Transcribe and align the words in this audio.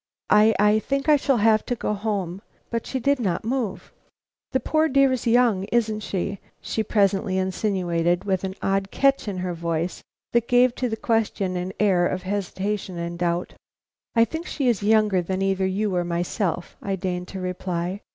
"I 0.31 0.55
I 0.57 0.79
think 0.79 1.07
I 1.07 1.15
shall 1.15 1.37
have 1.37 1.63
to 1.67 1.75
go 1.75 1.93
home." 1.93 2.41
But 2.71 2.87
she 2.87 2.99
did 2.99 3.19
not 3.19 3.45
move. 3.45 3.93
"The 4.51 4.59
poor 4.59 4.89
dear's 4.89 5.27
young, 5.27 5.65
isn't 5.65 5.99
she?" 5.99 6.39
she 6.59 6.81
presently 6.81 7.37
insinuated, 7.37 8.23
with 8.23 8.43
an 8.43 8.55
odd 8.63 8.89
catch 8.89 9.27
in 9.27 9.37
her 9.37 9.53
voice 9.53 10.01
that 10.33 10.47
gave 10.47 10.73
to 10.77 10.89
the 10.89 10.97
question 10.97 11.55
an 11.55 11.71
air 11.79 12.07
of 12.07 12.23
hesitation 12.23 12.97
and 12.97 13.19
doubt. 13.19 13.53
"I 14.15 14.25
think 14.25 14.47
she 14.47 14.67
is 14.67 14.81
younger 14.81 15.21
than 15.21 15.43
either 15.43 15.67
you 15.67 15.95
or 15.95 16.03
myself," 16.03 16.75
I 16.81 16.95
deigned 16.95 17.27
to 17.27 17.39
reply. 17.39 18.01